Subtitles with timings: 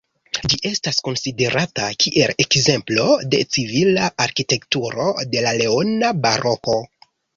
[0.51, 3.05] Ĝi estas konsiderata kiel ekzemplo
[3.35, 6.81] de civila arkitekturo de la leona baroko.